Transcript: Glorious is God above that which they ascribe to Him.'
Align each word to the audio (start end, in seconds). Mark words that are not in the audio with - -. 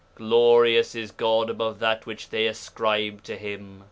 Glorious 0.15 0.95
is 0.95 1.11
God 1.11 1.47
above 1.47 1.77
that 1.77 2.07
which 2.07 2.29
they 2.29 2.47
ascribe 2.47 3.21
to 3.25 3.37
Him.' 3.37 3.79